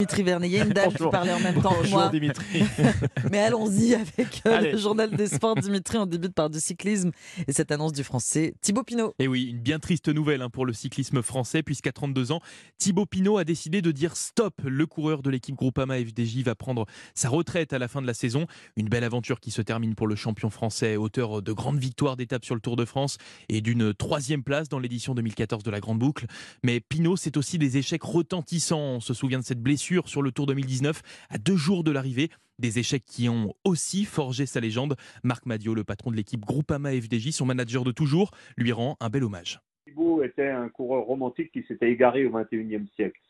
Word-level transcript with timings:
Dimitri 0.00 0.22
Vernet, 0.22 0.48
il 0.48 0.52
y 0.52 0.58
a 0.58 0.64
une 0.64 0.70
dame 0.70 0.94
qui 0.94 1.02
parlait 1.10 1.34
en 1.34 1.40
même 1.40 1.60
temps 1.60 1.74
que 1.74 1.82
Bonjour 1.82 1.98
moi. 1.98 2.08
Dimitri. 2.08 2.62
Mais 3.30 3.40
allons-y 3.40 3.94
avec 3.94 4.40
euh, 4.46 4.72
le 4.72 4.78
journal 4.78 5.10
des 5.10 5.26
sports. 5.26 5.56
Dimitri, 5.56 5.98
on 5.98 6.06
débute 6.06 6.32
par 6.32 6.48
du 6.48 6.58
cyclisme 6.58 7.10
et 7.46 7.52
cette 7.52 7.70
annonce 7.70 7.92
du 7.92 8.02
français 8.02 8.54
Thibaut 8.62 8.82
Pinot. 8.82 9.12
Et 9.18 9.28
oui, 9.28 9.50
une 9.50 9.58
bien 9.58 9.78
triste 9.78 10.08
nouvelle 10.08 10.40
hein, 10.40 10.48
pour 10.48 10.64
le 10.64 10.72
cyclisme 10.72 11.20
français, 11.20 11.62
puisqu'à 11.62 11.92
32 11.92 12.32
ans, 12.32 12.40
Thibaut 12.78 13.04
Pinot 13.04 13.36
a 13.36 13.44
décidé 13.44 13.82
de 13.82 13.90
dire 13.92 14.16
stop. 14.16 14.54
Le 14.64 14.86
coureur 14.86 15.20
de 15.20 15.28
l'équipe 15.28 15.54
Groupama 15.54 15.98
FDJ 15.98 16.44
va 16.44 16.54
prendre 16.54 16.86
sa 17.14 17.28
retraite 17.28 17.74
à 17.74 17.78
la 17.78 17.86
fin 17.86 18.00
de 18.00 18.06
la 18.06 18.14
saison. 18.14 18.46
Une 18.76 18.88
belle 18.88 19.04
aventure 19.04 19.38
qui 19.38 19.50
se 19.50 19.60
termine 19.60 19.94
pour 19.94 20.06
le 20.06 20.16
champion 20.16 20.48
français, 20.48 20.96
auteur 20.96 21.42
de 21.42 21.52
grandes 21.52 21.78
victoires 21.78 22.16
d'étape 22.16 22.46
sur 22.46 22.54
le 22.54 22.62
Tour 22.62 22.76
de 22.76 22.86
France 22.86 23.18
et 23.50 23.60
d'une 23.60 23.92
troisième 23.92 24.44
place 24.44 24.70
dans 24.70 24.78
l'édition 24.78 25.14
2014 25.14 25.62
de 25.62 25.70
la 25.70 25.80
Grande 25.80 25.98
Boucle. 25.98 26.24
Mais 26.62 26.80
Pinot, 26.80 27.16
c'est 27.16 27.36
aussi 27.36 27.58
des 27.58 27.76
échecs 27.76 28.02
retentissants. 28.02 28.80
On 28.80 29.00
se 29.00 29.12
souvient 29.12 29.40
de 29.40 29.44
cette 29.44 29.60
blessure 29.60 29.89
sur 30.06 30.22
le 30.22 30.30
Tour 30.30 30.46
2019 30.46 31.02
à 31.30 31.38
deux 31.38 31.56
jours 31.56 31.84
de 31.84 31.90
l'arrivée. 31.90 32.28
Des 32.58 32.78
échecs 32.78 33.04
qui 33.04 33.28
ont 33.28 33.54
aussi 33.64 34.04
forgé 34.04 34.46
sa 34.46 34.60
légende. 34.60 34.96
Marc 35.24 35.46
Madio, 35.46 35.74
le 35.74 35.82
patron 35.82 36.10
de 36.10 36.16
l'équipe 36.16 36.40
Groupama 36.40 36.90
FDJ, 36.92 37.30
son 37.30 37.46
manager 37.46 37.84
de 37.84 37.90
toujours, 37.90 38.30
lui 38.56 38.72
rend 38.72 38.96
un 39.00 39.08
bel 39.08 39.24
hommage. 39.24 39.60
Thibaut 39.86 40.22
était 40.22 40.48
un 40.48 40.68
coureur 40.68 41.04
romantique 41.04 41.50
qui 41.52 41.64
s'était 41.64 41.90
égaré 41.90 42.26
au 42.26 42.30
XXIe 42.30 42.86
siècle. 42.94 43.20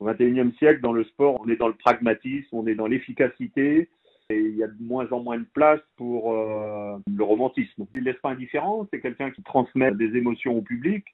Au 0.00 0.06
XXIe 0.06 0.52
siècle, 0.58 0.80
dans 0.80 0.92
le 0.92 1.04
sport, 1.04 1.40
on 1.40 1.48
est 1.48 1.56
dans 1.56 1.68
le 1.68 1.74
pragmatisme, 1.74 2.48
on 2.52 2.66
est 2.66 2.74
dans 2.74 2.88
l'efficacité, 2.88 3.88
et 4.28 4.38
il 4.38 4.56
y 4.56 4.64
a 4.64 4.68
de 4.68 4.82
moins 4.82 5.06
en 5.12 5.22
moins 5.22 5.38
de 5.38 5.46
place 5.54 5.80
pour 5.96 6.34
euh, 6.34 6.98
le 7.06 7.24
romantisme. 7.24 7.86
Il 7.94 8.00
ne 8.00 8.06
laisse 8.06 8.20
pas 8.20 8.30
indifférent, 8.30 8.86
c'est 8.92 9.00
quelqu'un 9.00 9.30
qui 9.30 9.42
transmet 9.42 9.92
des 9.92 10.16
émotions 10.16 10.56
au 10.58 10.62
public, 10.62 11.04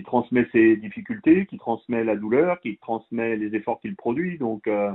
qui 0.00 0.04
transmet 0.04 0.46
ses 0.50 0.76
difficultés, 0.76 1.44
qui 1.44 1.58
transmet 1.58 2.04
la 2.04 2.16
douleur, 2.16 2.58
qui 2.60 2.78
transmet 2.78 3.36
les 3.36 3.54
efforts 3.54 3.80
qu'il 3.80 3.96
produit, 3.96 4.38
donc 4.38 4.66
euh, 4.66 4.92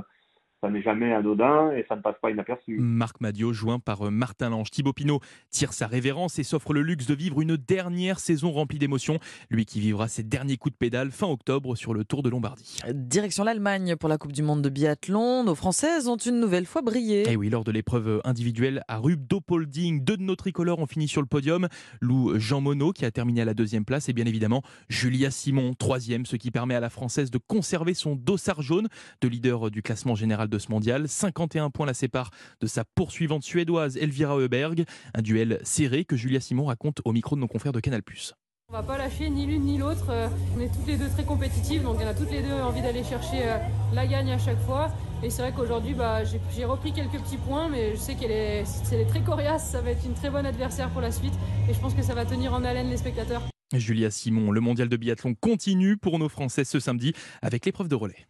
ça 0.66 0.72
n'est 0.72 0.82
jamais 0.82 1.12
anodin 1.12 1.70
et 1.70 1.84
ça 1.88 1.94
ne 1.94 2.00
passe 2.00 2.16
pas 2.20 2.30
inaperçu. 2.30 2.78
Marc 2.80 3.20
Madio, 3.20 3.52
joint 3.52 3.78
par 3.78 4.06
euh, 4.06 4.10
Martin 4.10 4.50
Lange. 4.50 4.70
Thibaut 4.70 4.92
Pinot 4.92 5.20
tire 5.50 5.72
sa 5.72 5.86
révérence 5.86 6.40
et 6.40 6.42
s'offre 6.42 6.72
le 6.72 6.82
luxe 6.82 7.06
de 7.06 7.14
vivre 7.14 7.40
une 7.40 7.56
dernière 7.56 8.18
saison 8.18 8.50
remplie 8.50 8.78
d'émotions. 8.78 9.20
Lui 9.48 9.64
qui 9.64 9.78
vivra 9.78 10.08
ses 10.08 10.24
derniers 10.24 10.56
coups 10.56 10.72
de 10.72 10.78
pédale 10.78 11.12
fin 11.12 11.28
octobre 11.28 11.76
sur 11.76 11.94
le 11.94 12.04
Tour 12.04 12.24
de 12.24 12.30
Lombardie. 12.30 12.80
Direction 12.92 13.44
l'Allemagne 13.44 13.94
pour 13.94 14.08
la 14.08 14.18
Coupe 14.18 14.32
du 14.32 14.42
Monde 14.42 14.62
de 14.62 14.68
biathlon. 14.68 15.44
Nos 15.44 15.54
Françaises 15.54 16.08
ont 16.08 16.16
une 16.16 16.40
nouvelle 16.40 16.66
fois 16.66 16.82
brillé. 16.82 17.30
Et 17.30 17.36
oui, 17.36 17.48
lors 17.48 17.62
de 17.62 17.70
l'épreuve 17.70 18.20
individuelle 18.24 18.82
à 18.88 18.98
Rubdopolding, 18.98 20.02
deux 20.02 20.16
de 20.16 20.22
nos 20.22 20.36
tricolores 20.36 20.80
ont 20.80 20.86
fini 20.86 21.06
sur 21.06 21.20
le 21.20 21.28
podium. 21.28 21.68
Lou 22.00 22.40
Jean 22.40 22.60
Monod 22.60 22.92
qui 22.92 23.04
a 23.04 23.12
terminé 23.12 23.42
à 23.42 23.44
la 23.44 23.54
deuxième 23.54 23.84
place 23.84 24.08
et 24.08 24.12
bien 24.12 24.26
évidemment 24.26 24.62
Julia 24.88 25.30
Simon 25.30 25.74
troisième, 25.74 26.26
ce 26.26 26.34
qui 26.34 26.50
permet 26.50 26.74
à 26.74 26.80
la 26.80 26.90
Française 26.90 27.30
de 27.30 27.38
conserver 27.38 27.94
son 27.94 28.16
dossard 28.16 28.62
jaune 28.62 28.88
de 29.20 29.28
leader 29.28 29.70
du 29.70 29.82
classement 29.82 30.16
général 30.16 30.48
de 30.48 30.55
ce 30.58 30.70
mondial. 30.70 31.08
51 31.08 31.70
points 31.70 31.86
la 31.86 31.94
séparent 31.94 32.30
de 32.60 32.66
sa 32.66 32.84
poursuivante 32.84 33.42
suédoise 33.42 33.96
Elvira 33.96 34.36
Heuberg. 34.36 34.84
Un 35.14 35.22
duel 35.22 35.60
serré 35.62 36.04
que 36.04 36.16
Julia 36.16 36.40
Simon 36.40 36.66
raconte 36.66 37.00
au 37.04 37.12
micro 37.12 37.36
de 37.36 37.40
nos 37.40 37.48
confrères 37.48 37.72
de 37.72 37.80
Canal+. 37.80 38.02
On 38.68 38.72
va 38.72 38.82
pas 38.82 38.98
lâcher 38.98 39.30
ni 39.30 39.46
l'une 39.46 39.62
ni 39.62 39.78
l'autre. 39.78 40.06
Euh, 40.10 40.28
On 40.56 40.60
est 40.60 40.66
toutes 40.66 40.88
les 40.88 40.96
deux 40.96 41.08
très 41.08 41.24
compétitives, 41.24 41.84
donc 41.84 41.98
on 42.02 42.06
a 42.06 42.14
toutes 42.14 42.32
les 42.32 42.42
deux 42.42 42.52
envie 42.52 42.82
d'aller 42.82 43.04
chercher 43.04 43.42
euh, 43.44 43.58
la 43.94 44.08
gagne 44.08 44.32
à 44.32 44.38
chaque 44.38 44.60
fois. 44.62 44.92
Et 45.22 45.30
c'est 45.30 45.40
vrai 45.42 45.52
qu'aujourd'hui, 45.56 45.94
bah, 45.94 46.22
j'ai 46.24 46.64
repris 46.64 46.92
quelques 46.92 47.20
petits 47.22 47.36
points, 47.36 47.68
mais 47.68 47.92
je 47.92 48.00
sais 48.00 48.16
qu'elle 48.16 48.32
est, 48.32 48.64
est 48.92 49.06
très 49.06 49.20
coriace. 49.20 49.70
Ça 49.70 49.80
va 49.80 49.90
être 49.90 50.04
une 50.04 50.14
très 50.14 50.30
bonne 50.30 50.46
adversaire 50.46 50.90
pour 50.90 51.00
la 51.00 51.12
suite, 51.12 51.34
et 51.70 51.74
je 51.74 51.78
pense 51.78 51.94
que 51.94 52.02
ça 52.02 52.14
va 52.14 52.24
tenir 52.26 52.54
en 52.54 52.64
haleine 52.64 52.90
les 52.90 52.96
spectateurs. 52.96 53.42
Julia 53.72 54.10
Simon, 54.10 54.50
le 54.50 54.60
mondial 54.60 54.88
de 54.88 54.96
biathlon 54.96 55.34
continue 55.34 55.96
pour 55.96 56.18
nos 56.18 56.28
Français 56.28 56.64
ce 56.64 56.78
samedi 56.78 57.12
avec 57.42 57.66
l'épreuve 57.66 57.88
de 57.88 57.94
relais. 57.94 58.26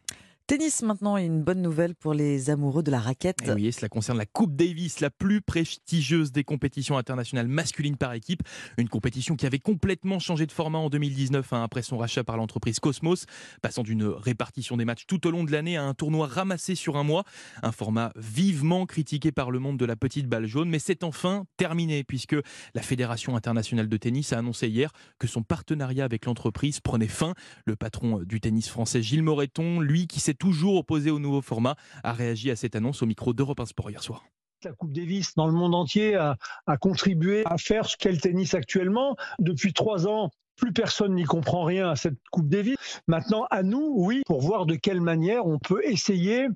Tennis 0.48 0.82
maintenant 0.82 1.16
une 1.16 1.42
bonne 1.42 1.60
nouvelle 1.60 1.96
pour 1.96 2.14
les 2.14 2.50
amoureux 2.50 2.84
de 2.84 2.90
la 2.92 3.00
raquette. 3.00 3.42
Et 3.44 3.50
oui, 3.50 3.72
cela 3.72 3.88
concerne 3.88 4.16
la 4.16 4.26
Coupe 4.26 4.54
Davis, 4.54 5.00
la 5.00 5.10
plus 5.10 5.40
prestigieuse 5.40 6.30
des 6.30 6.44
compétitions 6.44 6.96
internationales 6.96 7.48
masculines 7.48 7.96
par 7.96 8.12
équipe. 8.12 8.44
Une 8.78 8.88
compétition 8.88 9.34
qui 9.34 9.44
avait 9.44 9.58
complètement 9.58 10.20
changé 10.20 10.46
de 10.46 10.52
format 10.52 10.78
en 10.78 10.88
2019 10.88 11.52
hein, 11.52 11.64
après 11.64 11.82
son 11.82 11.98
rachat 11.98 12.22
par 12.22 12.36
l'entreprise 12.36 12.78
Cosmos, 12.78 13.26
passant 13.60 13.82
d'une 13.82 14.04
répartition 14.04 14.76
des 14.76 14.84
matchs 14.84 15.06
tout 15.08 15.26
au 15.26 15.32
long 15.32 15.42
de 15.42 15.50
l'année 15.50 15.76
à 15.76 15.82
un 15.82 15.94
tournoi 15.94 16.28
ramassé 16.28 16.76
sur 16.76 16.96
un 16.96 17.02
mois. 17.02 17.24
Un 17.64 17.72
format 17.72 18.12
vivement 18.14 18.86
critiqué 18.86 19.32
par 19.32 19.50
le 19.50 19.58
monde 19.58 19.80
de 19.80 19.84
la 19.84 19.96
petite 19.96 20.28
balle 20.28 20.46
jaune, 20.46 20.68
mais 20.68 20.78
c'est 20.78 21.02
enfin 21.02 21.44
terminé 21.56 22.04
puisque 22.04 22.36
la 22.72 22.82
Fédération 22.82 23.34
internationale 23.34 23.88
de 23.88 23.96
tennis 23.96 24.32
a 24.32 24.38
annoncé 24.38 24.68
hier 24.68 24.92
que 25.18 25.26
son 25.26 25.42
partenariat 25.42 26.04
avec 26.04 26.24
l'entreprise 26.24 26.78
prenait 26.78 27.08
fin. 27.08 27.34
Le 27.64 27.74
patron 27.74 28.20
du 28.20 28.40
tennis 28.40 28.68
français 28.68 29.02
Gilles 29.02 29.24
Moreton, 29.24 29.80
lui 29.80 30.06
qui 30.06 30.20
s'est 30.20 30.35
toujours 30.36 30.76
opposé 30.76 31.10
au 31.10 31.18
nouveau 31.18 31.42
format, 31.42 31.76
a 32.02 32.12
réagi 32.12 32.50
à 32.50 32.56
cette 32.56 32.76
annonce 32.76 33.02
au 33.02 33.06
micro 33.06 33.32
d'Europe 33.32 33.60
1 33.60 33.66
Sport 33.66 33.90
hier 33.90 34.02
soir. 34.02 34.24
La 34.64 34.72
Coupe 34.72 34.92
Davis 34.92 35.34
dans 35.34 35.46
le 35.46 35.52
monde 35.52 35.74
entier 35.74 36.14
a, 36.14 36.36
a 36.66 36.76
contribué 36.76 37.42
à 37.46 37.58
faire 37.58 37.86
ce 37.86 37.96
qu'est 37.96 38.10
le 38.10 38.18
tennis 38.18 38.54
actuellement. 38.54 39.16
Depuis 39.38 39.72
trois 39.72 40.08
ans, 40.08 40.30
plus 40.56 40.72
personne 40.72 41.14
n'y 41.14 41.24
comprend 41.24 41.64
rien 41.64 41.90
à 41.90 41.96
cette 41.96 42.16
Coupe 42.32 42.48
Davis. 42.48 42.76
Maintenant, 43.06 43.46
à 43.50 43.62
nous, 43.62 43.92
oui, 43.96 44.22
pour 44.26 44.40
voir 44.40 44.66
de 44.66 44.74
quelle 44.74 45.00
manière 45.00 45.46
on 45.46 45.58
peut 45.58 45.82
essayer 45.84 46.46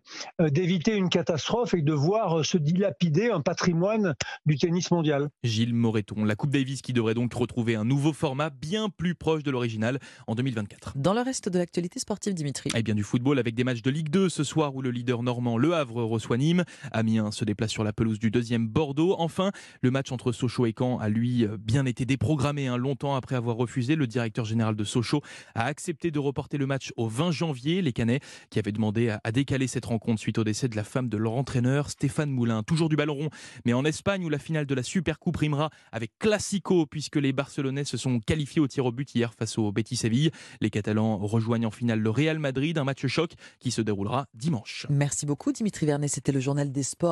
euh, 0.41 0.49
d'éviter 0.49 0.97
une 0.97 1.09
catastrophe 1.09 1.75
et 1.75 1.83
de 1.83 1.93
voir 1.93 2.41
euh, 2.41 2.43
se 2.43 2.59
dilapider 2.59 3.31
un 3.31 3.41
patrimoine 3.41 4.15
du 4.47 4.57
tennis 4.57 4.91
mondial. 4.91 5.29
Gilles 5.45 5.75
Moreton, 5.75 6.25
la 6.25 6.35
Coupe 6.35 6.51
Davis 6.51 6.83
qui 6.83 6.93
devrait 6.93 7.15
donc 7.15 7.33
retrouver 7.35 7.77
un 7.77 7.85
nouveau 7.85 8.13
format 8.13 8.51
bien 8.51 8.89
plus 8.89 9.15
proche 9.15 9.43
de 9.43 9.51
l'original 9.51 9.99
en 10.27 10.35
2024. 10.35 10.95
Dans 10.97 11.15
le 11.15 11.21
reste 11.21 11.49
de 11.49 11.59
l'actualité 11.59 12.01
sportive, 12.01 12.35
Dimitri. 12.35 12.71
Et 12.75 12.83
bien 12.83 12.95
du 12.95 13.03
football 13.03 13.39
avec 13.39 13.55
des 13.55 13.65
matchs 13.65 13.83
de 13.83 13.91
Ligue 13.91 14.09
2 14.09 14.29
ce 14.29 14.45
soir 14.45 14.75
où 14.75 14.83
le 14.83 14.91
leader 14.91 15.23
normand 15.23 15.59
Le 15.59 15.75
Havre 15.75 16.03
reçoit 16.03 16.39
Nîmes. 16.39 16.65
Amiens 16.93 17.31
se 17.31 17.45
déplace 17.45 17.71
sur 17.71 17.85
la 17.85 17.93
pelouse 17.93 18.19
du 18.19 18.31
deuxième 18.31 18.67
Bordeaux. 18.67 19.15
Enfin, 19.19 19.51
le 19.83 19.91
match 19.91 20.11
entre 20.13 20.33
Sochaux 20.33 20.67
et 20.67 20.75
Caen 20.77 20.99
a 20.99 21.09
lui 21.09 21.47
bien 21.59 21.87
été 21.87 22.07
déprogrammé 22.07 22.67
un 22.67 22.77
longtemps 22.77 23.15
après 23.15 23.37
avoir 23.37 23.57
refusé. 23.57 23.90
Le 23.97 24.07
directeur 24.07 24.45
général 24.45 24.77
de 24.77 24.85
Sochaux 24.85 25.23
a 25.55 25.65
accepté 25.65 26.11
de 26.11 26.19
reporter 26.19 26.59
le 26.59 26.67
match 26.67 26.93
au 26.97 27.09
20 27.09 27.31
janvier. 27.31 27.83
Les 27.83 27.93
Canets 27.93 28.21
qui 28.51 28.59
avaient 28.59 28.73
demandé 28.73 29.17
à, 29.23 29.33
décaler 29.33 29.67
cette 29.67 29.87
rencontre 29.87 30.21
suite 30.21 30.39
au 30.39 30.45
décès 30.45 30.69
de 30.69 30.77
la 30.77 30.85
femme 30.85 31.09
de 31.09 31.17
leur 31.17 31.33
entraîneur 31.33 31.91
Stéphane 31.91 32.31
Moulin. 32.31 32.63
Toujours 32.63 32.89
du 32.89 32.97
ballon 32.97 33.15
rond, 33.15 33.31
mais 33.65 33.73
en 33.73 33.85
Espagne 33.85 34.25
où 34.25 34.29
la 34.29 34.39
finale 34.39 34.67
de 34.67 34.75
la 34.75 34.83
Supercoupe 34.83 35.37
rimera 35.37 35.71
avec 35.93 36.13
Classico 36.19 36.87
puisque 36.87 37.17
les 37.17 37.33
Barcelonais 37.33 37.85
se 37.85 37.97
sont 37.97 38.21
qualifiés 38.21 38.61
au 38.61 38.69
tir 38.69 38.87
au 38.87 38.93
but 38.93 39.15
hier 39.15 39.33
face 39.35 39.59
au 39.59 39.73
Betis 39.73 39.97
Séville. 39.97 40.31
Les 40.61 40.71
Catalans 40.71 41.19
rejoignent 41.19 41.67
en 41.67 41.71
finale 41.71 42.01
le 42.01 42.11
Real 42.11 42.39
Madrid, 42.39 42.79
un 42.79 42.85
match 42.85 43.07
choc 43.07 43.33
qui 43.59 43.71
se 43.71 43.83
déroulera 43.83 44.27
dimanche. 44.35 44.87
Merci 44.89 45.27
beaucoup, 45.27 45.53
Dimitri 45.53 45.87
Vernet. 45.87 46.09
C'était 46.09 46.33
le 46.33 46.41
journal 46.41 46.73
des 46.73 46.83
sports. 46.83 47.11